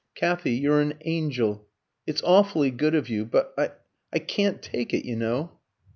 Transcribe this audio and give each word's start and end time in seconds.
"Kathy, 0.15 0.53
you're 0.53 0.81
an 0.81 0.95
angel; 1.05 1.67
it's 2.07 2.23
awfully 2.23 2.71
good 2.71 2.95
of 2.95 3.07
you; 3.07 3.23
but 3.23 3.53
I 3.55 3.69
I 4.11 4.17
can't 4.17 4.59
take 4.59 4.95
it, 4.95 5.05
you 5.05 5.15
know." 5.15 5.59